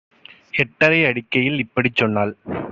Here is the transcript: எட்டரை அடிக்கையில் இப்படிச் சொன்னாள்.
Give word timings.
எட்டரை 0.53 1.05
அடிக்கையில் 1.05 1.59
இப்படிச் 1.59 1.95
சொன்னாள். 1.95 2.33